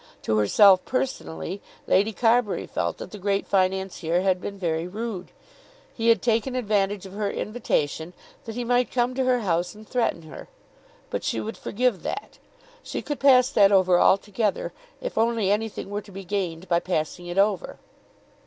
[0.23, 5.29] To herself personally, Lady Carbury felt that the great financier had been very rude.
[5.93, 8.13] He had taken advantage of her invitation
[8.45, 10.47] that he might come to her house and threaten her.
[11.11, 12.39] But she would forgive that.
[12.81, 17.27] She could pass that over altogether if only anything were to be gained by passing
[17.27, 17.77] it over.